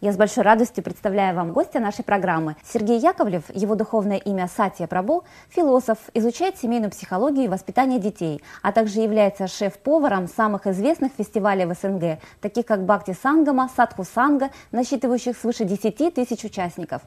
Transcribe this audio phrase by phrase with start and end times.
[0.00, 2.56] Я с большой радостью представляю вам гостя нашей программы.
[2.64, 8.72] Сергей Яковлев, его духовное имя Сатия Прабу, философ, изучает семейную психологию и воспитание детей, а
[8.72, 15.36] также является шеф-поваром самых известных фестивалей в СНГ, таких как Бхакти Сангама, Садху Санга, насчитывающих
[15.36, 17.02] свыше 10 тысяч участников.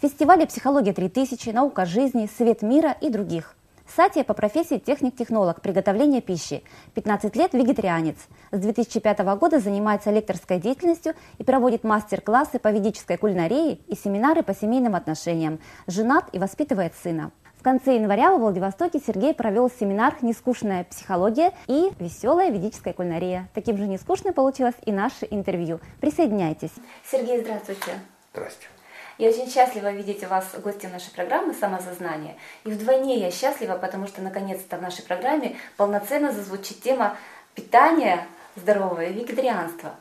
[0.00, 3.57] Фестивали «Психология 3000», «Наука жизни», «Свет мира» и других.
[3.96, 6.62] Сатия по профессии техник-технолог приготовления пищи.
[6.94, 8.16] 15 лет вегетарианец.
[8.52, 14.54] С 2005 года занимается лекторской деятельностью и проводит мастер-классы по ведической кулинарии и семинары по
[14.54, 15.58] семейным отношениям.
[15.86, 17.32] Женат и воспитывает сына.
[17.58, 23.48] В конце января в Владивостоке Сергей провел семинар «Нескучная психология» и «Веселая ведическая кулинария».
[23.52, 25.80] Таким же нескучным получилось и наше интервью.
[26.00, 26.72] Присоединяйтесь.
[27.10, 27.98] Сергей, здравствуйте.
[28.32, 28.77] Здравствуйте.
[29.18, 32.36] Я очень счастлива видеть вас гостем нашей программы «Самосознание».
[32.62, 37.16] И вдвойне я счастлива, потому что наконец-то в нашей программе полноценно зазвучит тема
[37.56, 39.96] питания здорового и вегетарианства.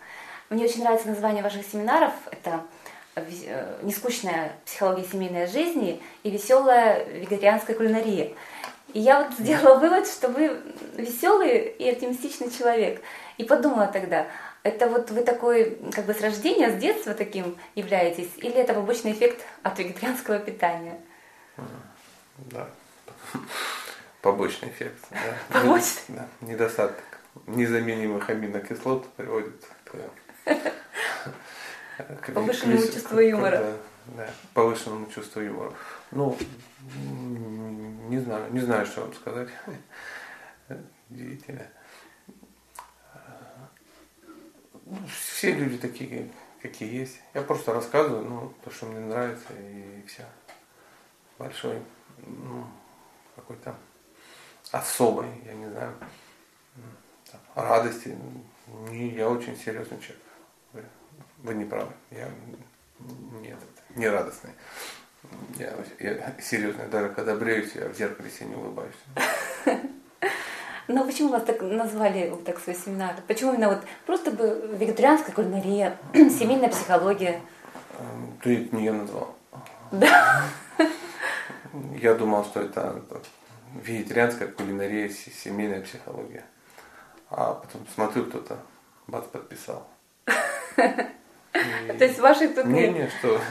[0.52, 2.14] Мне очень нравится название ваших семинаров.
[2.30, 2.62] Это
[3.16, 8.34] э, нескучная психология семейной жизни и веселая вегетарианская кулинария.
[8.94, 10.62] И я вот сделала вывод, что вы
[10.94, 13.02] веселый и оптимистичный человек.
[13.38, 14.28] И подумала тогда,
[14.68, 19.14] это вот вы такой, как бы с рождения, с детства таким являетесь, или это побочный
[19.14, 21.00] эффект от вегетарианского питания?
[22.38, 22.70] Да,
[24.22, 25.06] побочный эффект.
[25.10, 25.20] Да.
[25.62, 26.04] Побочный?
[26.10, 26.28] Да.
[26.42, 27.04] Недостаток
[27.46, 29.64] незаменимых аминокислот приводит
[32.22, 33.58] к повышенному чувству юмора.
[33.58, 33.74] Да,
[34.18, 35.74] да, повышенному чувству юмора.
[36.12, 36.38] Ну,
[38.10, 39.50] не знаю, не знаю, что вам сказать.
[41.10, 41.68] Удивительно.
[44.74, 44.77] Ну,
[45.08, 46.30] все люди такие,
[46.62, 47.20] какие есть.
[47.34, 50.26] Я просто рассказываю, ну, то, что мне нравится, и все.
[51.38, 51.82] Большой,
[52.26, 52.66] ну,
[53.36, 53.76] какой-то
[54.72, 55.94] особой, я не знаю,
[57.56, 58.18] радости.
[58.90, 60.24] Не, я очень серьезный человек.
[60.74, 60.84] Вы,
[61.38, 61.92] вы не правы.
[62.12, 62.30] Я
[63.42, 63.58] нет,
[63.96, 64.52] не радостный.
[65.58, 66.88] Я, я серьезный.
[66.88, 68.96] Даже когда бреюсь, я в зеркале себе не улыбаюсь.
[70.88, 73.16] Но почему вас так назвали вот так свой семинар?
[73.28, 77.42] Почему именно вот просто бы вегетарианская кулинария, семейная психология?
[78.42, 79.36] Ты это не я назвал.
[79.92, 80.44] Да.
[82.02, 83.02] Я думал, что это
[83.74, 86.46] вегетарианская кулинария, семейная психология.
[87.30, 88.58] А потом смотрю, кто-то
[89.08, 89.88] бац подписал.
[90.74, 92.94] То есть ваших тут нет?
[92.94, 93.42] Не, не, что.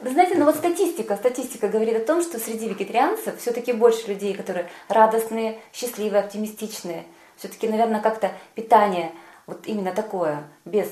[0.00, 4.34] Вы знаете, ну вот статистика, статистика говорит о том, что среди вегетарианцев все-таки больше людей,
[4.34, 7.04] которые радостные, счастливые, оптимистичные.
[7.36, 9.12] Все-таки, наверное, как-то питание
[9.46, 10.88] вот именно такое, без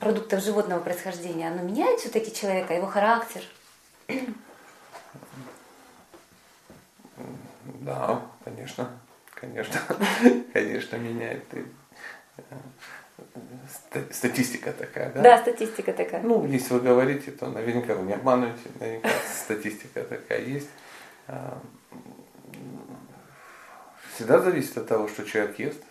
[0.00, 3.42] продуктов животного происхождения, оно меняет все-таки человека, его характер.
[7.64, 8.88] Да, конечно,
[9.34, 9.80] конечно,
[10.52, 11.44] конечно меняет
[14.10, 15.22] статистика такая, да?
[15.22, 16.22] Да, статистика такая.
[16.22, 20.68] Ну, если вы говорите, то наверняка вы не обманываете, наверняка статистика такая есть.
[21.28, 21.58] А,
[24.14, 25.82] всегда зависит от того, что человек ест.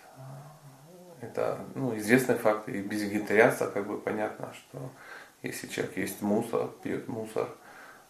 [1.22, 4.80] Это ну, известный факт, и без вегетарианства как бы понятно, что
[5.44, 7.48] если человек есть мусор, пьет мусор,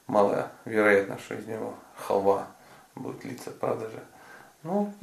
[0.07, 2.47] малая вероятность, что из него халва
[2.95, 3.99] будет литься, правда же?
[4.63, 4.93] Ну,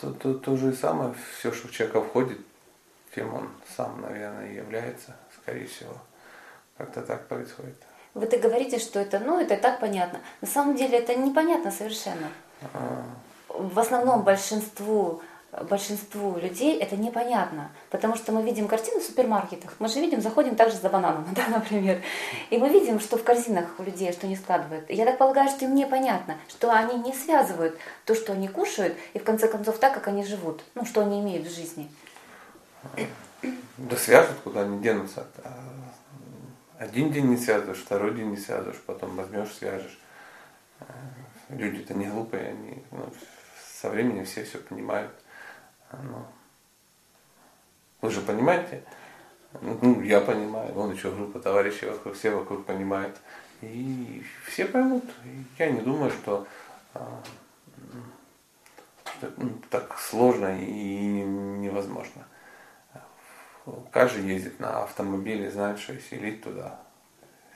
[0.00, 2.38] то, то, то же самое, все, что в человека входит,
[3.16, 5.94] кем он сам, наверное, является, скорее всего.
[6.76, 7.76] Как-то так происходит.
[8.14, 10.20] Вы так говорите, что это, ну, это так понятно.
[10.42, 12.28] На самом деле это непонятно совершенно.
[12.74, 13.04] А...
[13.48, 15.22] В основном большинству
[15.70, 20.54] большинству людей это непонятно, потому что мы видим картины в супермаркетах, мы же видим, заходим
[20.54, 22.02] также за бананом, да, например,
[22.50, 24.90] и мы видим, что в корзинах у людей что не складывают.
[24.90, 29.18] Я так полагаю, что им непонятно, что они не связывают то, что они кушают, и
[29.18, 31.88] в конце концов так, как они живут, ну, что они имеют в жизни.
[33.78, 35.26] Да свяжут, куда они денутся.
[35.44, 35.52] А
[36.78, 39.98] один день не связываешь, второй день не связываешь, потом возьмешь, свяжешь.
[41.48, 43.08] Люди-то не глупые, они ну,
[43.80, 45.12] со временем все все понимают.
[45.92, 46.26] Ну,
[48.02, 48.82] вы же понимаете?
[49.60, 53.16] Ну, я понимаю, вон еще группа товарищей вокруг, все вокруг понимают.
[53.62, 55.04] И все поймут.
[55.58, 56.46] Я не думаю, что,
[56.92, 57.22] а,
[59.04, 62.26] что ну, так сложно и невозможно.
[63.90, 66.80] Каждый ездит на автомобиле, знает, что если лить туда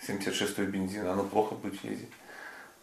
[0.07, 2.11] 76-й бензин, оно плохо будет ездить.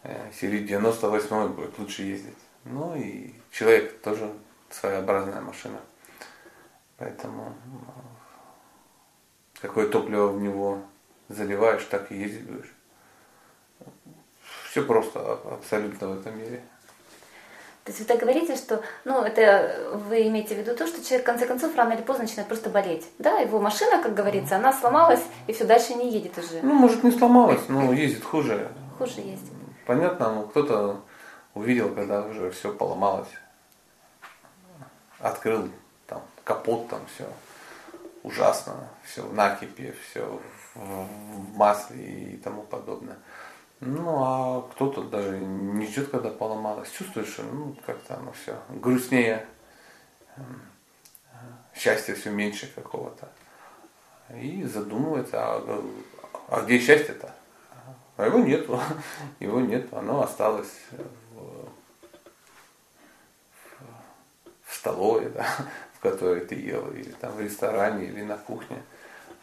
[0.04, 2.38] Э, если лить 98-й будет лучше ездить.
[2.64, 4.34] Ну и человек тоже
[4.70, 5.80] своеобразная машина.
[6.98, 7.54] Поэтому
[9.62, 10.82] какое топливо в него
[11.30, 12.74] заливаешь, так и ездить будешь.
[14.70, 16.64] Все просто абсолютно в этом мире.
[17.88, 21.22] То есть вы так говорите, что, ну, это вы имеете в виду то, что человек
[21.22, 23.08] в конце концов рано или поздно начинает просто болеть.
[23.18, 26.60] Да, его машина, как говорится, она сломалась и все дальше не едет уже.
[26.64, 28.70] Ну, может, не сломалась, но ездит хуже.
[28.98, 29.54] Хуже ездит.
[29.86, 31.00] Понятно, но кто-то
[31.54, 33.30] увидел, когда уже все поломалось.
[35.20, 35.70] Открыл
[36.08, 37.24] там капот, там все
[38.22, 38.74] ужасно,
[39.06, 40.42] все в накипе, все
[40.76, 42.04] в масле
[42.34, 43.16] и тому подобное.
[43.80, 46.90] Ну, а кто-то даже не ждет, когда поломалось.
[46.92, 49.46] Чувствуешь, что ну, как-то оно все грустнее,
[51.76, 53.30] счастья все меньше какого-то.
[54.36, 55.84] И задумывается, а,
[56.50, 57.34] а где счастье-то?
[58.18, 58.80] А его нету,
[59.40, 61.70] его нет, оно осталось в,
[64.66, 65.46] в, столовой, да,
[65.94, 68.82] в которой ты ел, или там в ресторане, или на кухне.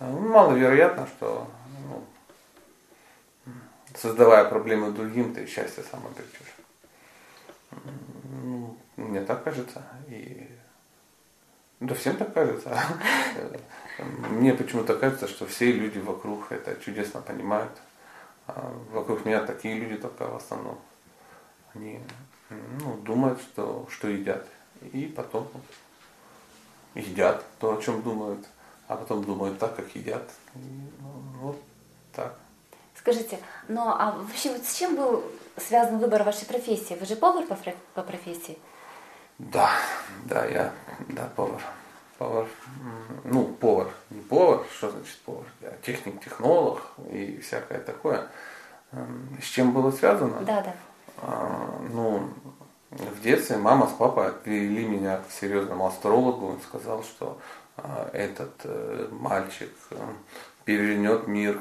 [0.00, 1.46] Маловероятно, что
[1.88, 2.04] ну,
[3.94, 6.54] создавая проблемы другим, ты счастье сам обретешь.
[8.42, 9.82] Ну, мне так кажется.
[10.08, 10.48] И
[11.80, 12.78] да всем так кажется.
[14.30, 17.72] Мне почему-то кажется, что все люди вокруг это чудесно понимают.
[18.46, 20.78] А вокруг меня такие люди только в основном.
[21.74, 22.00] Они
[22.50, 24.46] ну, думают, что, что едят.
[24.92, 25.48] И потом
[26.94, 28.46] едят то, о чем думают.
[28.86, 30.30] А потом думают так, как едят.
[30.54, 30.58] И,
[31.00, 31.08] ну,
[31.40, 31.62] вот
[32.12, 32.38] так.
[32.98, 33.38] Скажите,
[33.68, 35.24] ну а вообще вот с чем был
[35.56, 36.94] связан выбор вашей профессии?
[36.94, 37.56] Вы же повар по,
[37.94, 38.58] по профессии?
[39.38, 39.70] Да,
[40.24, 40.72] да, я,
[41.08, 41.60] да, повар.
[42.18, 42.46] Повар,
[43.24, 45.44] ну, повар, не повар, что значит повар?
[45.60, 48.28] Я техник, технолог и всякое такое.
[48.92, 50.40] Эм, с чем было связано?
[50.42, 50.74] Да, да.
[51.18, 52.30] А, ну,
[52.90, 56.46] в детстве мама с папой отвели меня к серьезному астрологу.
[56.46, 57.40] Он сказал, что
[57.76, 59.96] а, этот э, мальчик э,
[60.64, 61.60] перевернет мир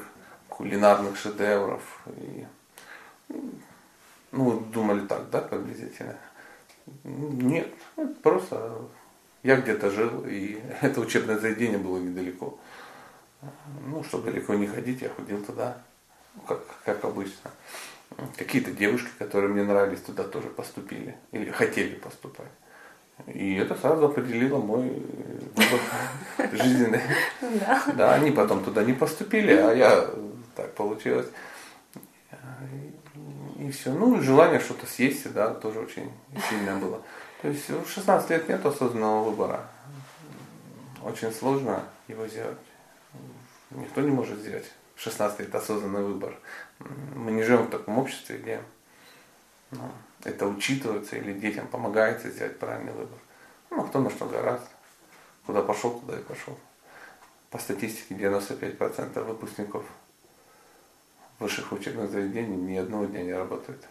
[0.56, 1.82] кулинарных шедевров.
[2.16, 2.46] И,
[4.30, 6.16] ну, думали так, да, приблизительно.
[7.02, 7.72] Нет,
[8.22, 8.78] просто
[9.42, 12.58] я где-то жил, и это учебное заведение было недалеко.
[13.86, 15.76] Ну, чтобы далеко не ходить, я ходил туда,
[16.46, 17.50] как, как обычно.
[18.36, 21.16] Какие-то девушки, которые мне нравились, туда тоже поступили.
[21.32, 22.50] Или хотели поступать.
[23.26, 24.88] И это сразу определило мой
[25.54, 25.80] выбор
[26.52, 27.00] жизненный.
[27.40, 27.84] Да.
[27.94, 30.10] да, они потом туда не поступили, а я
[30.54, 31.26] так получилось.
[33.58, 33.92] И все.
[33.92, 36.10] Ну, желание что-то съесть, да, тоже очень
[36.48, 37.00] сильное было.
[37.42, 39.66] То есть в 16 лет нет осознанного выбора.
[41.02, 42.58] Очень сложно его сделать.
[43.70, 46.36] Никто не может сделать в 16 лет осознанный выбор.
[47.14, 48.60] Мы не живем в таком обществе, где
[49.70, 49.90] ну,
[50.22, 53.18] это учитывается или детям помогается сделать правильный выбор.
[53.70, 54.66] Ну, кто на что гораздо.
[55.46, 56.58] Куда пошел, туда и пошел.
[57.50, 59.84] По статистике 95% выпускников
[61.38, 63.82] высших учебных заведений ни одного дня не работают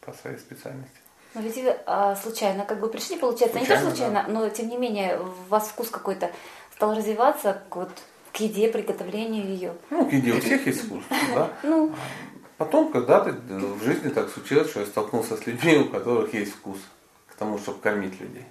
[0.00, 0.98] по своей специальности.
[1.34, 4.32] Но ведь вы а, случайно как бы пришли, получается, случайно, не то случайно, да.
[4.32, 6.30] но тем не менее у вас вкус какой-то
[6.74, 7.90] стал развиваться вот,
[8.32, 9.74] к еде, приготовлению ее.
[9.90, 11.04] Ну, к еде у всех есть вкус,
[11.34, 11.50] да.
[11.62, 11.94] Ну.
[12.56, 16.78] Потом когда-то в жизни так случилось, что я столкнулся с людьми, у которых есть вкус
[17.28, 18.44] к тому, чтобы кормить людей.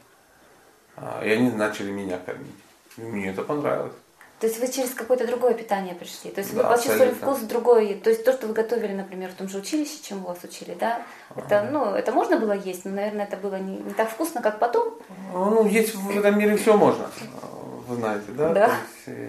[0.95, 2.55] А, и они начали меня кормить.
[2.97, 3.93] И мне это понравилось.
[4.39, 6.31] То есть вы через какое-то другое питание пришли.
[6.31, 7.95] То есть да, вы почувствовали вкус другой.
[7.95, 11.01] То есть то, что вы готовили, например, в том же училище, чем вас учили, да?
[11.35, 14.59] Это, ну, это можно было есть, но, наверное, это было не, не так вкусно, как
[14.59, 14.93] потом.
[15.33, 17.09] Ну, есть в этом мире все можно,
[17.87, 18.53] вы знаете, да?
[18.53, 18.65] да.
[18.67, 19.19] То есть,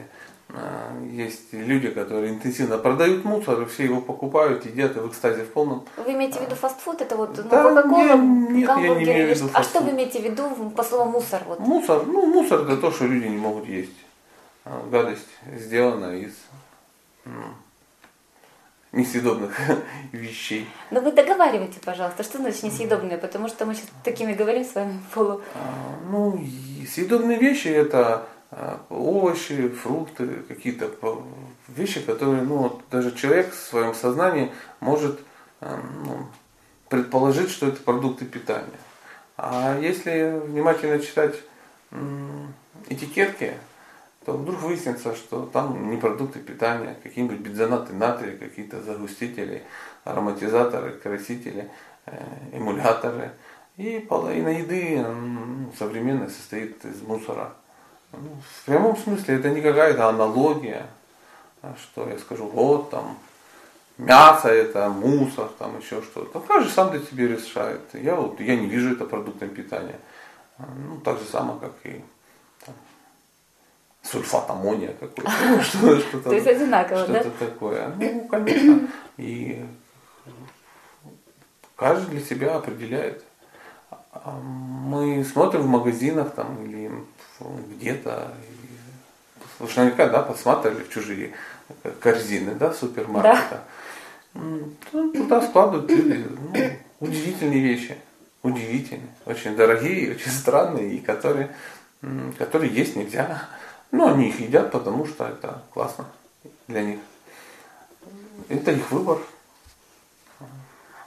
[0.50, 5.42] э, есть люди, которые интенсивно продают мусор, и все его покупают, едят и в экстазе
[5.42, 5.84] в полном.
[5.96, 7.00] Вы имеете в виду фастфуд?
[7.00, 10.20] Это вот ну, да, Кока-Кола, нет, я не имею в виду А что вы имеете
[10.20, 11.43] в виду по слову мусор?
[11.46, 11.58] Вот?
[11.58, 13.90] Мусор, ну мусор это то, что люди не могут есть.
[14.64, 16.34] А, гадость сделана из
[17.24, 17.44] ну,
[18.93, 19.58] несъедобных
[20.12, 20.69] вещей.
[20.90, 25.00] Но вы договаривайте, пожалуйста, что значит несъедобные, потому что мы сейчас такими говорим с вами
[25.14, 25.40] полу.
[25.55, 26.38] А, ну,
[26.86, 30.90] съедобные вещи это а, овощи, фрукты, какие-то
[31.69, 35.20] вещи, которые ну, даже человек в своем сознании может
[35.60, 36.26] ну,
[36.88, 38.67] предположить, что это продукты питания.
[39.36, 41.34] А если внимательно читать
[42.88, 43.55] этикетки,
[44.24, 49.62] то вдруг выяснится, что там не продукты питания, какие-нибудь бензонаты натрия, какие-то загустители,
[50.05, 51.70] ароматизаторы, красители,
[52.06, 52.22] э,
[52.53, 53.32] эмульгаторы.
[53.77, 55.05] И половина еды
[55.79, 57.55] современной состоит из мусора.
[58.12, 60.86] Ну, в прямом смысле это не какая-то аналогия,
[61.62, 63.17] а что я скажу, вот там
[63.96, 66.41] мясо это мусор, там еще что-то.
[66.41, 67.81] Каждый сам для себя решает.
[67.94, 69.98] Я вот я не вижу это продуктом питания.
[70.58, 72.03] Ну, так же самое, как и
[74.02, 75.30] сульфат аммония какой-то.
[75.48, 77.46] Ну, что, что-то, То есть одинаково, что-то да?
[77.46, 77.88] такое.
[77.96, 78.88] Ну, конечно.
[79.16, 79.64] И
[81.76, 83.24] каждый для себя определяет.
[84.42, 86.90] Мы смотрим в магазинах там или
[87.76, 88.32] где-то,
[89.60, 91.32] уж наверняка, да, посматривали в чужие
[92.00, 93.62] корзины, да, супермаркета.
[94.34, 94.50] Да.
[94.90, 97.96] Туда складывают люди, ну, удивительные вещи,
[98.42, 101.50] удивительные, очень дорогие, очень странные, и которые,
[102.38, 103.48] которые есть нельзя.
[103.93, 106.06] Но они их едят, потому что это классно
[106.69, 106.99] для них.
[108.49, 109.19] Это их выбор.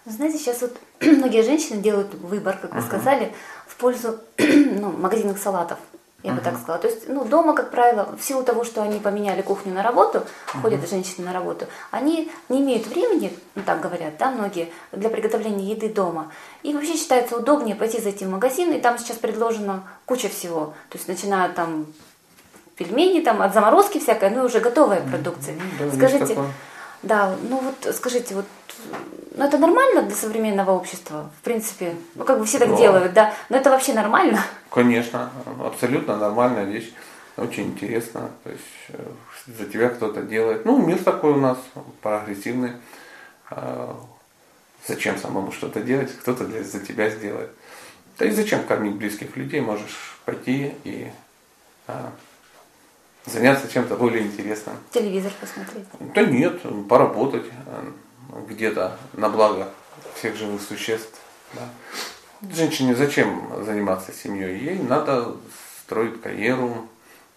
[0.05, 2.85] Знаете, сейчас вот многие женщины делают выбор, как вы uh-huh.
[2.85, 3.33] сказали,
[3.67, 5.79] в пользу ну, магазинных салатов
[6.23, 6.35] я uh-huh.
[6.35, 6.79] бы так сказала.
[6.79, 10.19] То есть, ну, дома, как правило, в силу того, что они поменяли кухню на работу,
[10.19, 10.61] uh-huh.
[10.61, 15.71] ходят женщины на работу, они не имеют времени, ну, так говорят, да, многие, для приготовления
[15.71, 16.31] еды дома.
[16.63, 20.73] И вообще считается удобнее пойти зайти в магазин, и там сейчас предложено куча всего.
[20.89, 21.87] То есть, начиная там
[22.75, 25.55] пельмени, там от заморозки всякой, ну, и уже готовая продукция.
[25.55, 25.91] Uh-huh.
[25.91, 26.37] Да, Скажите,
[27.03, 28.45] да, ну вот скажите, вот
[29.35, 32.77] ну это нормально для современного общества, в принципе, ну как бы все так Но...
[32.77, 34.41] делают, да, но это вообще нормально?
[34.69, 35.29] Конечно,
[35.63, 36.93] абсолютно нормальная вещь,
[37.35, 39.03] очень интересно, то есть э,
[39.47, 41.57] за тебя кто-то делает, ну мир такой у нас
[42.01, 42.71] прогрессивный,
[43.49, 43.99] а,
[44.87, 47.49] зачем самому что-то делать, кто-то за тебя сделает.
[48.17, 51.11] Да и зачем кормить близких людей, можешь пойти и
[51.87, 52.11] а,
[53.25, 54.75] заняться чем-то более интересным.
[54.91, 55.85] Телевизор посмотреть?
[55.99, 57.91] Да нет, поработать э,
[58.49, 59.69] где-то на благо
[60.15, 61.19] всех живых существ.
[61.53, 61.69] Да.
[62.53, 64.59] Женщине зачем заниматься семьей?
[64.59, 65.35] Ей надо
[65.85, 66.87] строить карьеру,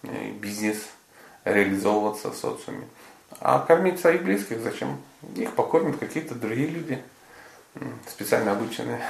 [0.03, 0.77] э, бизнес,
[1.45, 2.85] реализовываться в социуме.
[3.39, 4.97] А кормить своих близких зачем?
[5.35, 7.01] Их покормят какие-то другие люди,
[8.07, 9.01] специально обученные.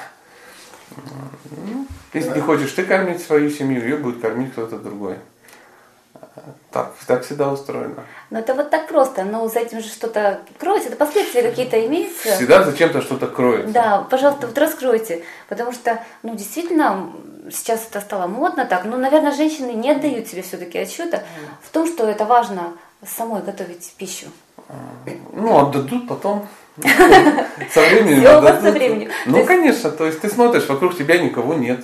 [1.65, 5.17] Ну, если не хочешь ты кормить свою семью, ее будет кормить кто-то другой.
[6.72, 8.03] Так, так всегда устроено.
[8.29, 12.36] Но это вот так просто, но за этим же что-то кроется, это последствия какие-то имеются.
[12.36, 13.74] Всегда зачем-то что-то кроется.
[13.74, 17.12] Да, пожалуйста, вот раскройте, потому что, ну, действительно,
[17.51, 21.24] сейчас это стало модно так, но, наверное, женщины не отдают себе все-таки отчета
[21.63, 22.74] в том, что это важно
[23.06, 24.27] самой готовить пищу.
[25.34, 26.48] Ну, отдадут потом.
[26.77, 28.62] Со временем.
[28.62, 29.12] Со временем.
[29.25, 31.84] Ну, конечно, то есть ты смотришь, вокруг тебя никого нет.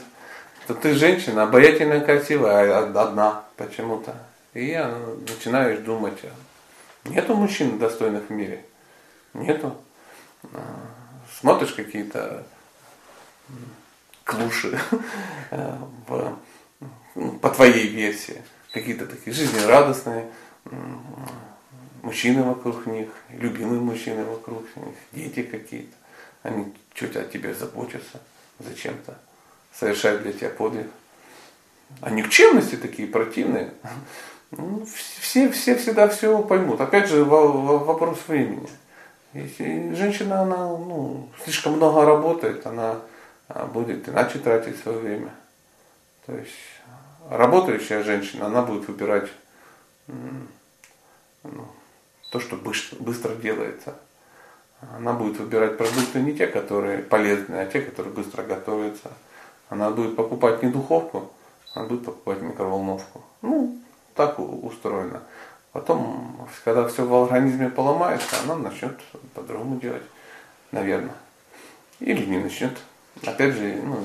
[0.81, 4.13] Ты женщина, обаятельная, красивая, а одна почему-то.
[4.53, 4.75] И
[5.27, 8.63] начинаешь думать, а нету мужчин достойных в мире?
[9.33, 9.75] Нету.
[10.53, 10.61] А,
[11.39, 12.45] смотришь какие-то
[14.23, 14.79] клуши
[15.51, 16.37] в,
[17.15, 18.41] ну, по твоей версии,
[18.71, 20.29] какие-то такие жизнерадостные
[22.01, 25.95] мужчины вокруг них, любимые мужчины вокруг них, дети какие-то.
[26.43, 28.19] Они чуть о тебе заботятся
[28.59, 29.17] зачем-то
[29.73, 30.87] совершают для тебя подвиг.
[32.01, 33.73] А никчемности такие противные,
[34.57, 36.81] ну, все, все всегда все поймут.
[36.81, 38.67] Опять же, вопрос времени.
[39.33, 42.99] Если женщина, она ну, слишком много работает, она
[43.47, 45.31] а, будет иначе тратить свое время.
[46.25, 46.51] То есть
[47.29, 49.29] работающая женщина, она будет выбирать
[50.07, 51.67] ну,
[52.31, 53.95] то, что быстро, быстро делается.
[54.95, 59.11] Она будет выбирать продукты не те, которые полезные, а те, которые быстро готовятся.
[59.69, 61.31] Она будет покупать не духовку,
[61.73, 63.23] она будет покупать микроволновку.
[63.41, 63.79] Ну,
[64.15, 65.23] так устроено.
[65.71, 68.99] Потом, когда все в организме поломается, она начнет
[69.33, 70.03] по-другому делать,
[70.71, 71.15] наверное.
[71.99, 72.77] Или не начнет.
[73.25, 73.99] Опять же, ну,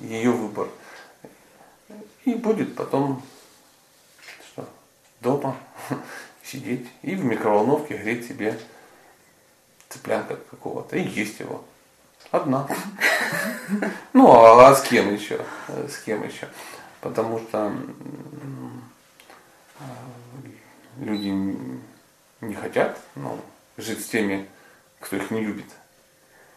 [0.00, 0.68] ее выбор.
[2.24, 3.22] И будет потом
[4.52, 4.68] что,
[5.20, 5.56] дома
[6.44, 8.56] сидеть и в микроволновке греть себе
[9.88, 11.64] цыплянка какого-то и есть его.
[12.30, 12.68] Одна.
[14.12, 15.40] Ну, а с кем еще?
[15.68, 16.48] С кем еще?
[17.00, 17.72] Потому что
[20.98, 21.56] люди
[22.40, 23.38] не хотят ну,
[23.76, 24.46] жить с теми,
[25.00, 25.66] кто их не любит.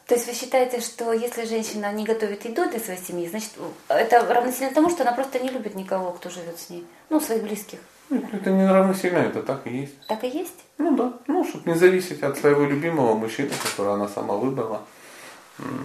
[0.07, 3.51] То есть вы считаете, что если женщина не готовит еду для своей семьи, значит,
[3.88, 7.43] это равносильно тому, что она просто не любит никого, кто живет с ней, ну, своих
[7.43, 7.79] близких?
[8.10, 10.07] Это не равносильно, это так и есть.
[10.07, 10.63] Так и есть?
[10.77, 14.86] Ну да, ну, чтобы не зависеть от своего любимого мужчины, которого она сама выбрала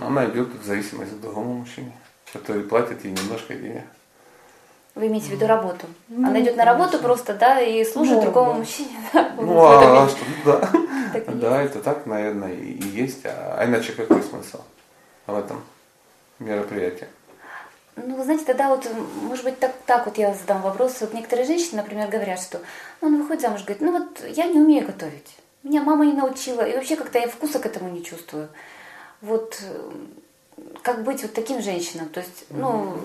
[0.01, 1.93] она идет в зависимости от другому мужчине,
[2.33, 3.85] который платит ей немножко денег.
[4.95, 5.87] Вы имеете в виду работу?
[6.09, 8.59] Ну, Она идет на работу просто, да, и служит ну, другому да.
[8.59, 8.91] мужчине.
[9.13, 10.71] Да, ну, а, что, да.
[11.33, 13.25] да, это так, наверное, и есть.
[13.25, 14.59] А, а иначе какой смысл
[15.27, 15.63] в этом
[16.39, 17.07] мероприятии?
[17.97, 18.87] Ну, вы знаете, тогда вот,
[19.23, 21.01] может быть, так, так вот я задам вопрос.
[21.01, 22.61] Вот некоторые женщины, например, говорят, что
[23.01, 25.37] ну, она выходит замуж, говорит, ну вот я не умею готовить.
[25.63, 28.49] Меня мама не научила, и вообще как-то я вкуса к этому не чувствую
[29.21, 29.91] вот э,
[30.83, 32.09] как быть вот таким женщинам?
[32.09, 32.99] То есть, ну,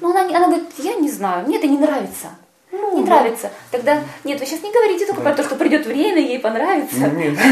[0.00, 2.28] ну она, она говорит, я не знаю, мне это не нравится.
[2.70, 3.50] Ну, не нравится.
[3.70, 6.96] Тогда, нет, вы сейчас не говорите только про то, что придет время, ей понравится.
[6.96, 7.38] Нет.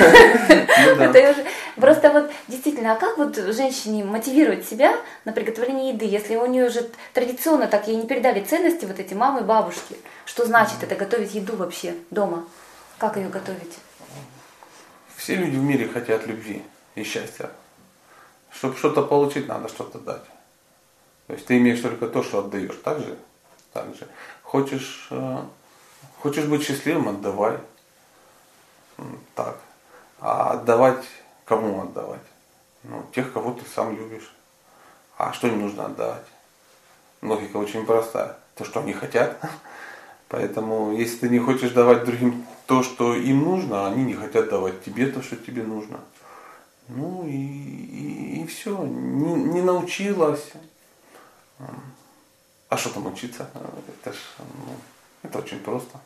[0.82, 1.04] Ну да.
[1.10, 1.46] Это уже-
[1.76, 4.96] Просто вот действительно, а как вот женщине мотивировать себя
[5.26, 9.12] на приготовление еды, если у нее уже традиционно так ей не передали ценности вот эти
[9.12, 9.96] мамы, бабушки?
[10.24, 12.44] Что значит это готовить еду вообще дома?
[12.98, 13.78] Как ее готовить?
[15.16, 16.62] Все люди в мире хотят любви
[16.94, 17.50] и счастья.
[18.50, 20.22] Чтобы что-то получить, надо что-то дать.
[21.30, 22.74] То есть ты имеешь только то, что отдаешь.
[22.82, 23.16] Так же?
[23.72, 24.08] Так же.
[24.42, 25.38] Хочешь, э,
[26.18, 27.58] хочешь быть счастливым, отдавай.
[29.36, 29.56] Так.
[30.18, 31.04] А отдавать,
[31.44, 32.20] кому отдавать?
[32.82, 34.28] Ну, тех, кого ты сам любишь.
[35.18, 36.26] А что не нужно отдавать?
[37.22, 38.36] Логика очень простая.
[38.56, 39.40] То, что они хотят.
[40.28, 44.82] Поэтому, если ты не хочешь давать другим то, что им нужно, они не хотят давать
[44.82, 46.00] тебе то, что тебе нужно.
[46.88, 48.76] Ну и, и, все.
[48.82, 50.50] Не, не научилась.
[52.68, 53.50] А что там учиться?
[53.88, 54.74] Это ж, ну,
[55.22, 55.98] это очень просто.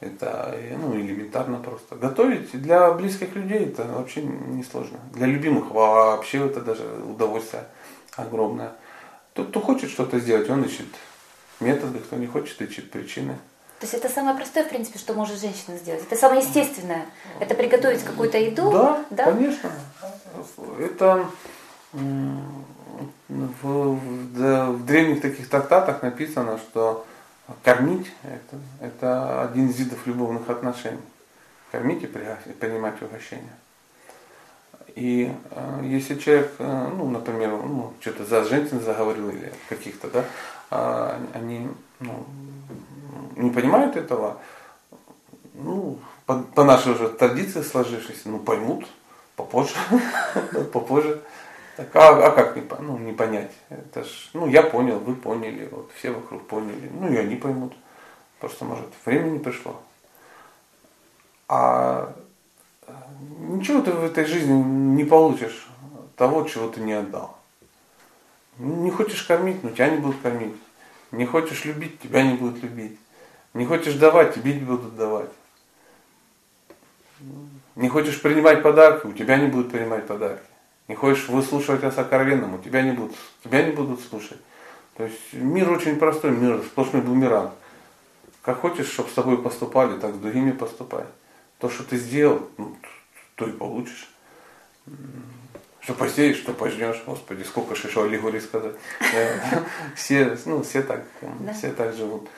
[0.00, 1.96] Это э, ну, элементарно просто.
[1.96, 4.98] Готовить для близких людей это вообще не сложно.
[5.12, 7.64] Для любимых вообще это даже удовольствие
[8.16, 8.72] огромное.
[9.34, 10.86] Тот, кто хочет что-то сделать, он ищет
[11.60, 13.34] методы, кто не хочет, ищет причины.
[13.80, 16.02] То есть это самое простое, в принципе, что может женщина сделать.
[16.02, 17.06] Это самое естественное.
[17.40, 18.70] Это приготовить какую-то еду.
[19.10, 19.70] Да, конечно.
[20.78, 21.26] Это
[23.28, 27.06] в, в- в древних таких трактатах написано, что
[27.62, 31.00] кормить это, это один из видов любовных отношений.
[31.70, 33.52] Кормить и принимать угощение.
[34.94, 40.24] И э, если человек, э, ну, например, ну, что-то за женщин заговорил или каких-то, да,
[40.70, 41.68] а, они
[42.00, 42.24] ну,
[43.36, 44.38] не понимают этого,
[45.54, 48.86] ну, по, по нашей уже традиции сложившейся, ну, поймут
[49.36, 49.74] попозже,
[50.72, 51.22] попозже.
[51.76, 53.50] Так, а, а как не, ну, не понять?
[53.68, 57.72] Это ж, ну, я понял, вы поняли, вот все вокруг поняли, ну, и они поймут.
[58.38, 59.80] Просто, может, время не пришло.
[61.48, 62.14] А
[63.40, 65.68] ничего ты в этой жизни не получишь
[66.16, 67.36] того, чего ты не отдал.
[68.58, 70.54] Не хочешь кормить, но тебя не будут кормить.
[71.10, 72.98] Не хочешь любить, тебя не будут любить.
[73.52, 75.30] Не хочешь давать, тебе не будут давать.
[77.74, 80.53] Не хочешь принимать подарки, у тебя не будут принимать подарки.
[80.88, 84.38] Не хочешь выслушивать о сокровенном, у тебя не будут, тебя не будут слушать.
[84.96, 87.52] То есть мир очень простой, мир сплошной бумеранг.
[88.42, 91.04] Как хочешь, чтобы с тобой поступали, так с другими поступай.
[91.58, 92.76] То, что ты сделал, ну,
[93.36, 94.10] то и получишь.
[95.80, 97.02] Что посеешь, что пожнешь.
[97.06, 98.74] Господи, сколько же еще аллегорий сказать.
[99.14, 99.38] Э,
[99.96, 101.04] Все, ну, все, так,
[101.54, 102.28] все так живут.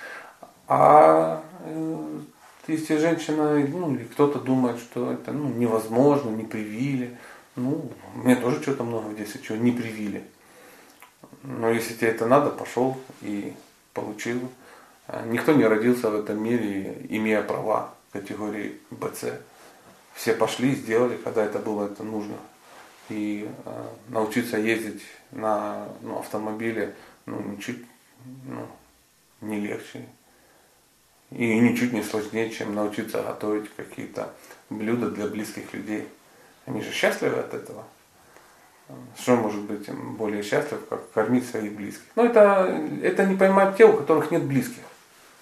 [0.68, 2.21] А э,
[2.66, 7.16] если женщина, ну, или кто-то думает, что это ну, невозможно, не привили,
[7.57, 10.25] ну, мне тоже что-то много детстве чего не привили.
[11.42, 13.55] Но если тебе это надо, пошел и
[13.95, 14.40] получил.
[15.09, 19.27] А Никто не родился в этом мире, имея права категории БЦ.
[20.14, 22.37] Все пошли сделали, когда это было это нужно.
[23.09, 26.95] И э, научиться ездить на ну, автомобиле
[27.27, 27.85] ну, ничуть
[28.45, 28.66] ну,
[29.40, 30.07] не легче.
[31.31, 34.35] И ничуть не сложнее, чем научиться готовить какие-то
[34.71, 36.09] блюда для близких людей.
[36.66, 37.85] Они же счастливы от этого.
[39.18, 42.05] Что может быть более счастлив, как кормить своих близких?
[42.14, 44.83] Но это, это не поймать те, у которых нет близких.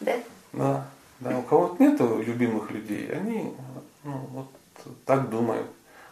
[0.01, 0.17] Да?
[0.53, 0.87] Да,
[1.21, 3.53] да, у кого нет любимых людей, они
[4.03, 4.47] ну, вот
[5.05, 5.67] так думают.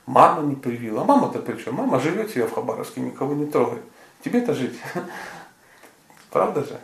[0.05, 1.03] Мама не привила.
[1.03, 1.77] А мама-то при чем?
[1.77, 3.85] Мама живет себе в Хабаровске, никого не трогает.
[4.25, 4.79] Тебе-то жить.
[6.31, 6.81] Правда же?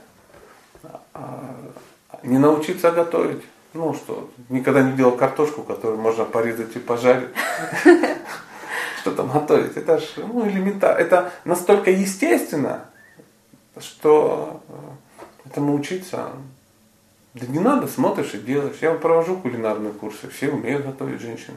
[1.14, 1.56] А
[2.22, 3.42] не научиться готовить.
[3.74, 7.28] Ну что, никогда не делал картошку, которую можно порезать и пожарить.
[9.00, 9.76] Что там готовить?
[9.76, 10.98] Это ж ну, элементарно.
[10.98, 12.86] Это настолько естественно,
[13.78, 16.32] что э, этому учиться
[17.34, 18.76] да не надо, смотришь и делаешь.
[18.80, 21.56] Я провожу кулинарные курсы, все умеют готовить женщины.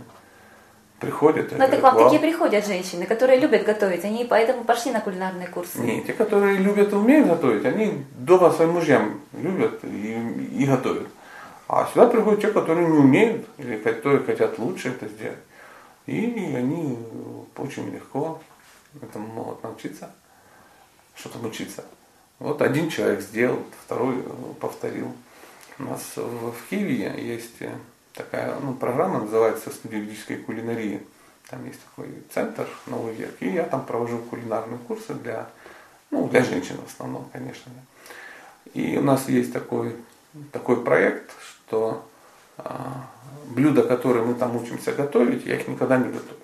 [0.99, 2.03] Приходят Ну, это к говорят, вам «Вау».
[2.03, 4.05] такие приходят женщины, которые любят готовить.
[4.05, 5.79] Они поэтому пошли на кулинарные курсы.
[5.79, 11.07] Не, те, которые любят и умеют готовить, они дома своим мужьям любят и, и готовят.
[11.73, 15.39] А сюда приходят те, которые не умеют, или которые хотят лучше это сделать.
[16.05, 16.99] И они
[17.55, 18.41] очень легко
[19.01, 20.11] этому могут научиться.
[21.15, 21.85] Что там учиться?
[22.39, 24.23] Вот один человек сделал, второй э,
[24.59, 25.13] повторил.
[25.79, 27.71] У нас в Киеве есть э,
[28.15, 31.01] такая ну, программа, называется «Студия юридической кулинарии».
[31.49, 33.37] Там есть такой центр «Новый век».
[33.39, 35.47] И я там провожу кулинарные курсы для,
[36.09, 37.71] ну, для женщин в основном, конечно.
[38.73, 39.95] И у нас есть такой,
[40.51, 41.31] такой проект,
[41.71, 42.03] что
[42.57, 43.07] а,
[43.45, 46.37] блюда, которые мы там учимся готовить, я их никогда не готовлю.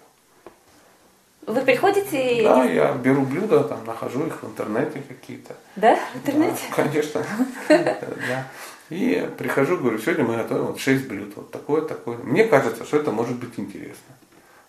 [1.45, 2.43] Вы приходите и...
[2.43, 5.55] Да, я беру блюда, там нахожу их в интернете какие-то.
[5.75, 5.97] Да?
[6.13, 6.61] В интернете?
[6.69, 7.25] Да, конечно.
[7.67, 8.47] Да.
[8.89, 12.17] И прихожу, говорю, сегодня мы готовим вот 6 блюд, вот такое, такое.
[12.19, 14.15] Мне кажется, что это может быть интересно.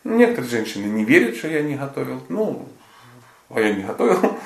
[0.03, 2.21] Некоторые женщины не верят, что я не готовил.
[2.29, 2.67] Ну,
[3.49, 4.37] а я не готовил.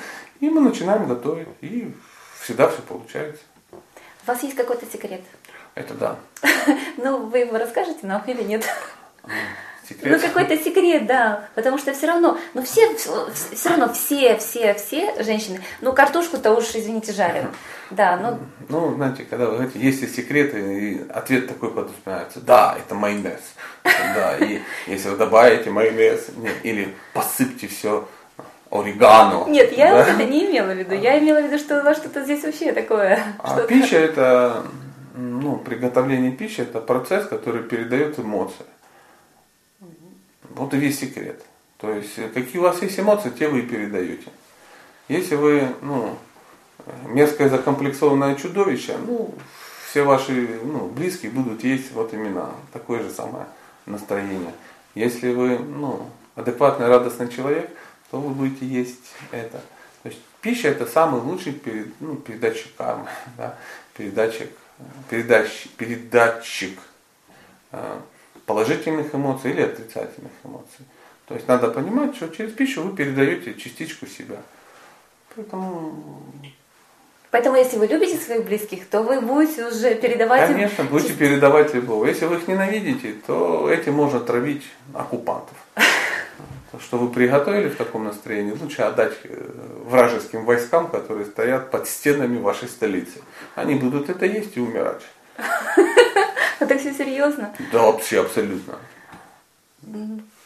[0.41, 1.47] И мы начинаем готовить.
[1.61, 1.91] И
[2.39, 3.41] всегда все получается.
[3.71, 5.21] У вас есть какой-то секрет?
[5.75, 6.15] Это да.
[6.97, 8.63] Ну, вы его расскажете нам или нет?
[9.87, 10.21] Секрет.
[10.21, 11.49] Ну, какой-то секрет, да.
[11.55, 16.73] Потому что все равно, ну, все, все равно все, все, все женщины, ну, картошку-то уж,
[16.73, 17.47] извините, жарят.
[17.89, 18.39] Да, ну...
[18.69, 23.41] Ну, знаете, когда вы говорите, есть ли секреты, и ответ такой подразумевается, да, это майонез.
[23.83, 28.07] Да, и если вы добавите майонез, нет, или посыпьте все
[28.71, 29.45] орегано.
[29.47, 30.07] Нет, я да?
[30.07, 30.95] это не имела в виду.
[30.95, 33.21] Я имела в виду, что у вас что-то здесь вообще такое.
[33.39, 34.63] А пища это,
[35.13, 38.65] ну, приготовление пищи это процесс, который передает эмоции.
[40.49, 41.43] Вот и весь секрет.
[41.77, 44.29] То есть, э, какие у вас есть эмоции, те вы и передаете.
[45.07, 46.17] Если вы, ну,
[47.05, 49.33] мерзкое закомплексованное чудовище, ну,
[49.89, 53.45] все ваши ну, близкие будут есть вот именно такое же самое
[53.85, 54.53] настроение.
[54.95, 57.69] Если вы, ну, адекватный, радостный человек,
[58.09, 59.61] то вы будете есть это.
[60.01, 63.57] То есть пища это самый лучший перед, ну, передатчик кармы, да,
[63.95, 64.49] передатчик,
[65.09, 66.79] передатчик, передатчик
[67.71, 67.99] э,
[68.45, 70.85] положительных эмоций или отрицательных эмоций.
[71.27, 74.37] То есть надо понимать, что через пищу вы передаете частичку себя.
[75.35, 76.21] Поэтому
[77.33, 80.87] Поэтому, если вы любите своих близких, то вы будете уже передавать Конечно, им...
[80.89, 82.07] будете передавать любовь.
[82.07, 84.61] Если вы их ненавидите, то этим можно травить
[84.93, 85.57] оккупантов.
[86.73, 89.47] То, что вы приготовили в таком настроении, лучше отдать э,
[89.85, 93.21] вражеским войскам, которые стоят под стенами вашей столицы.
[93.53, 95.03] Они будут это есть и умирать.
[96.59, 97.53] Это все серьезно?
[97.71, 98.73] Да, вообще абсолютно.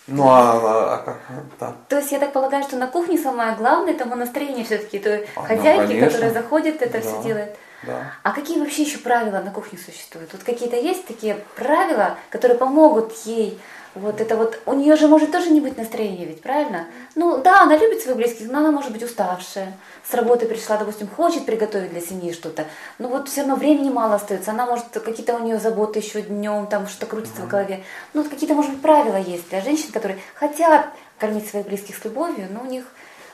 [0.08, 1.18] Ну а, а, а как?
[1.62, 1.76] Да.
[1.88, 5.44] То есть я так полагаю, что на кухне самое главное это настроение все-таки той а,
[5.44, 7.58] хозяйки, ну, которая заходит, это да, все делает.
[7.84, 8.12] Да.
[8.24, 10.32] А какие вообще еще правила на кухне существуют?
[10.34, 13.60] Вот какие-то есть такие правила, которые помогут ей
[13.98, 16.88] вот это вот, у нее же может тоже не быть настроения, ведь правильно?
[17.16, 19.74] Ну да, она любит своих близких, но она может быть уставшая.
[20.10, 22.66] С работы пришла, допустим, хочет приготовить для семьи что-то,
[23.00, 24.52] но вот все равно времени мало остается.
[24.52, 27.84] Она может, какие-то у нее заботы еще днем, там что-то крутится в голове.
[28.13, 32.06] Ну вот какие-то, может быть, правила есть для женщин, которые хотят кормить своих близких с
[32.06, 32.86] любовью, но у них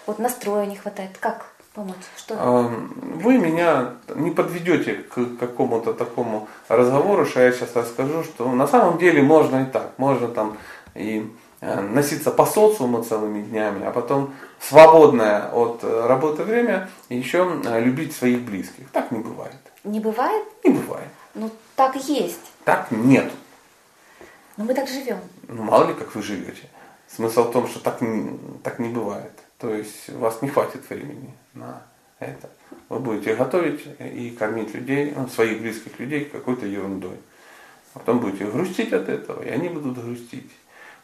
[0.06, 1.12] вот настроя не хватает.
[1.20, 1.53] Как?
[1.74, 1.96] Помочь?
[2.18, 2.36] Что?
[2.36, 8.98] Вы меня не подведете к какому-то такому разговору, что я сейчас расскажу, что на самом
[8.98, 9.98] деле можно и так.
[9.98, 10.58] Можно там
[10.96, 11.30] и
[11.62, 17.80] э, носиться по социуму целыми днями, а потом свободное от э, работы время еще э,
[17.80, 18.90] любить своих близких.
[18.92, 19.56] Так не бывает.
[19.84, 20.46] Не бывает?
[20.64, 21.10] Не бывает.
[21.36, 22.52] Ну, так есть.
[22.64, 23.32] Так нет.
[24.56, 25.20] Но мы так живем.
[25.48, 26.70] Ну, мало ли, как вы живете.
[27.08, 28.00] Смысл в том, что так,
[28.64, 29.43] так не бывает.
[29.58, 31.82] То есть у вас не хватит времени на
[32.20, 32.50] это.
[32.90, 37.18] Вы будете готовить и кормить людей, ну, своих близких людей какой-то ерундой.
[37.94, 40.50] А потом будете грустить от этого, и они будут грустить.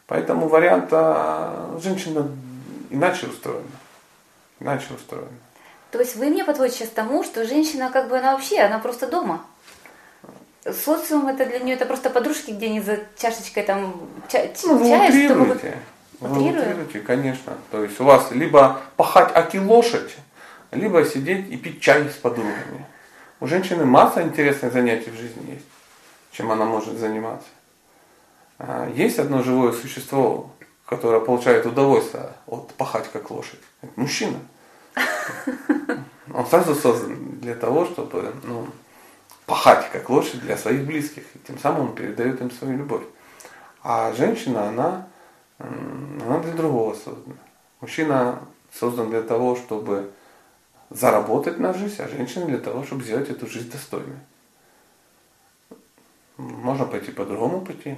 [0.07, 2.29] Поэтому варианта женщина
[2.89, 3.67] иначе устроена.
[4.59, 5.27] Иначе устроена.
[5.91, 9.07] То есть вы мне подводите сейчас тому, что женщина как бы она вообще, она просто
[9.07, 9.45] дома.
[10.65, 13.95] Социум это для нее это просто подружки, где они за чашечкой там
[14.27, 15.59] ча- ну, чая, чтобы
[16.19, 17.58] вы утрируете, конечно.
[17.71, 20.15] То есть у вас либо пахать аки лошадь,
[20.71, 22.86] либо сидеть и пить чай с подругами.
[23.39, 25.65] У женщины масса интересных занятий в жизни есть,
[26.32, 27.47] чем она может заниматься.
[28.58, 30.51] А, есть одно живое существо,
[30.86, 33.62] которое получает удовольствие от пахать как лошадь.
[33.82, 34.39] Это мужчина.
[36.34, 38.67] Он сразу создан для того, чтобы ну,
[39.45, 41.23] пахать как лошадь для своих близких.
[41.36, 43.01] И тем самым он передает им свою любовь.
[43.82, 45.08] А женщина, она
[45.60, 47.36] она для другого создана.
[47.82, 48.41] Мужчина
[48.74, 50.12] создан для того, чтобы
[50.89, 54.17] заработать на жизнь, а женщина для того, чтобы сделать эту жизнь достойной.
[56.38, 57.98] Можно пойти по другому пути.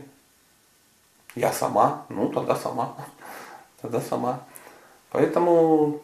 [1.35, 2.95] Я сама, ну тогда сама.
[3.81, 4.43] Тогда сама.
[5.11, 6.01] Поэтому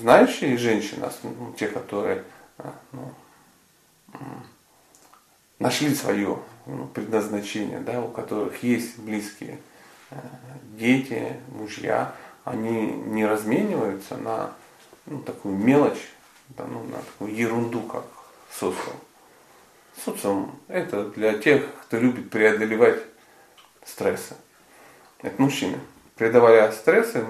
[0.00, 2.24] знающие женщины, ну, те, которые
[2.58, 3.12] а, ну,
[5.58, 9.58] нашли свое ну, предназначение, да, у которых есть близкие
[10.76, 14.52] дети, мужья, они не размениваются на
[15.06, 16.08] ну, такую мелочь,
[16.50, 18.04] да, ну, на такую ерунду, как
[18.50, 18.96] социум.
[20.04, 23.02] Социум– это для тех, кто любит преодолевать
[23.84, 24.34] стрессы.
[25.22, 25.78] Это мужчины.
[26.16, 27.24] Преодолевая стрессы,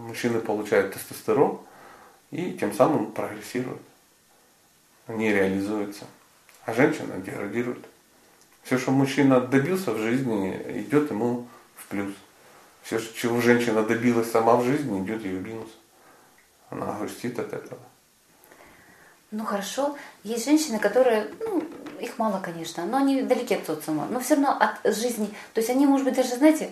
[0.00, 1.60] мужчины получают тестостерон
[2.30, 3.82] и тем самым прогрессируют.
[5.06, 6.04] Они реализуются.
[6.64, 7.84] А женщина деградирует.
[8.64, 11.46] Все, что мужчина добился в жизни, идет ему
[11.86, 12.14] в плюс.
[12.82, 15.68] Все, чего женщина добилась сама в жизни, идет ей в минус.
[16.70, 17.80] Она грустит от этого.
[19.32, 21.64] Ну хорошо, есть женщины, которые, ну,
[22.00, 25.68] их мало, конечно, но они далеки от социума, но все равно от жизни, то есть
[25.68, 26.70] они, может быть, даже, знаете,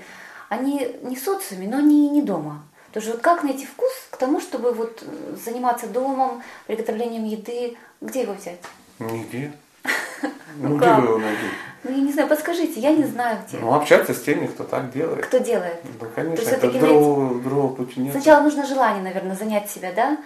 [0.48, 2.62] они не в социуме, но они не дома.
[2.92, 5.02] То есть вот как найти вкус к тому, чтобы вот
[5.44, 8.60] заниматься домом, приготовлением еды, где его взять?
[8.98, 9.52] Нигде.
[10.56, 11.54] Ну, где вы его найдете?
[11.84, 13.58] Ну, я не знаю, подскажите, я не знаю где.
[13.58, 15.26] Ну, общаться с теми, кто так делает.
[15.26, 15.76] Кто делает?
[16.00, 18.12] Да, конечно, это другого, другого пути нет.
[18.12, 20.16] Сначала нужно желание, наверное, занять себя, да?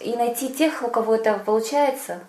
[0.00, 2.20] И найти тех, у кого это получается.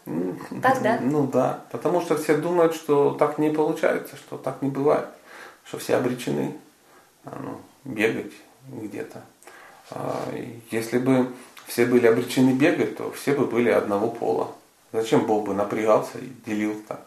[0.61, 0.99] Так, да?
[1.01, 5.07] Ну да, потому что все думают, что так не получается, что так не бывает,
[5.65, 6.55] что все обречены
[7.23, 8.33] а, ну, бегать
[8.67, 9.21] где-то.
[9.91, 10.27] А,
[10.71, 11.31] Если бы
[11.67, 14.51] все были обречены бегать, то все бы были одного пола.
[14.91, 17.01] Зачем Бог бы напрягался и делил так?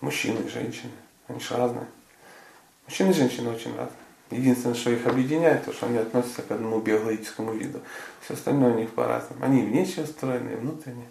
[0.00, 0.92] Мужчины и женщины,
[1.28, 1.86] они же разные.
[2.86, 3.96] Мужчины и женщины очень разные.
[4.30, 7.80] Единственное, что их объединяет, то, что они относятся к одному биологическому виду.
[8.20, 9.44] Все остальное у них по-разному.
[9.44, 11.06] Они и внешне устроены, и внутренне.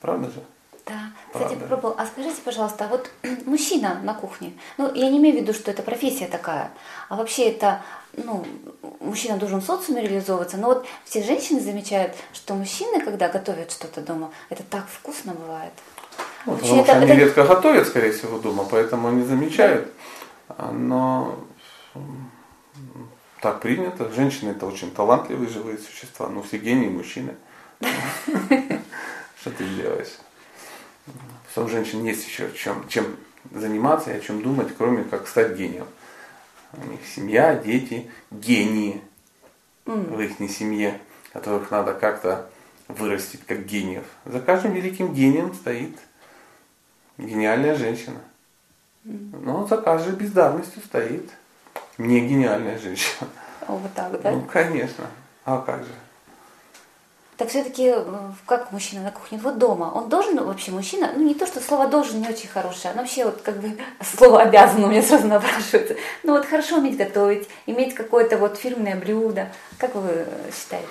[0.00, 0.42] Правда же?
[0.86, 1.12] Да.
[1.32, 1.60] Кстати, Правда.
[1.60, 1.94] попробовал.
[1.98, 3.10] А скажите, пожалуйста, а вот
[3.46, 6.70] мужчина на кухне, ну, я не имею в виду, что это профессия такая,
[7.08, 7.82] а вообще это,
[8.14, 8.44] ну,
[8.98, 14.00] мужчина должен в социуме реализовываться, но вот все женщины замечают, что мужчины, когда готовят что-то
[14.00, 15.72] дома, это так вкусно бывает.
[16.46, 19.92] Ну, Вообще потому что это- они это- редко готовят, скорее всего, дома, поэтому они замечают.
[20.72, 21.38] Но
[23.40, 24.10] так принято.
[24.12, 27.34] Женщины это очень талантливые живые существа, но все гении мужчины.
[27.80, 30.18] Что ты делаешь?
[31.56, 33.16] У женщин есть еще чем, чем
[33.50, 35.86] заниматься и о чем думать, кроме как стать гением.
[36.72, 39.00] У них семья, дети, гении
[39.84, 41.00] в их семье,
[41.32, 42.48] которых надо как-то
[42.88, 44.04] вырастить как гениев.
[44.24, 45.96] За каждым великим гением стоит
[47.20, 48.20] гениальная женщина.
[49.04, 51.30] Но за каждой бездарностью стоит
[51.98, 53.28] не гениальная женщина.
[53.66, 54.32] О, Вот так, да?
[54.32, 55.06] Ну, конечно.
[55.44, 55.92] А как же?
[57.36, 57.94] Так все-таки,
[58.44, 59.40] как мужчина на кухне?
[59.42, 62.92] Вот дома, он должен вообще, мужчина, ну не то, что слово должен не очень хорошее,
[62.92, 65.96] оно вообще вот как бы слово обязан у меня сразу напрашивается.
[66.22, 69.48] Ну вот хорошо уметь готовить, иметь какое-то вот фирменное блюдо.
[69.78, 70.88] Как вы считаете?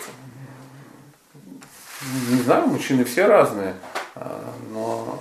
[2.32, 3.76] Не знаю, мужчины все разные,
[4.16, 5.20] а, но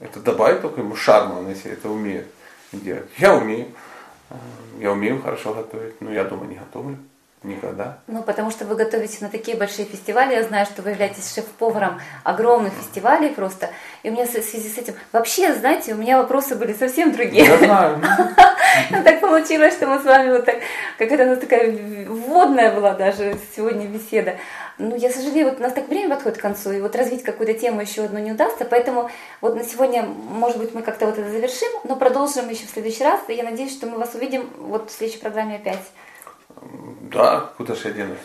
[0.00, 2.26] это добавит только ему шарма, он если это умеет
[2.72, 3.08] делать.
[3.18, 3.66] Я умею.
[4.30, 4.36] А,
[4.78, 6.98] Я умею хорошо готовить, но я дома не готовлю.
[7.44, 7.98] Никогда.
[8.08, 10.34] Ну, потому что вы готовите на такие большие фестивали.
[10.34, 13.70] Я знаю, что вы являетесь шеф-поваром огромных фестивалей просто.
[14.02, 14.94] И у меня в связи с этим...
[15.12, 17.44] Вообще, знаете, у меня вопросы были совсем другие.
[17.44, 18.00] Я знаю.
[18.90, 20.56] Ну, Так получилось, что мы с вами вот так,
[20.98, 24.36] какая-то такая вводная была даже сегодня беседа.
[24.78, 27.58] Ну, я сожалею, вот у нас так время подходит к концу, и вот развить какую-то
[27.58, 29.10] тему еще одну не удастся, поэтому
[29.40, 33.02] вот на сегодня, может быть, мы как-то вот это завершим, но продолжим еще в следующий
[33.02, 35.82] раз, и я надеюсь, что мы вас увидим вот в следующей программе опять.
[37.10, 38.18] Да, куда же я денусь?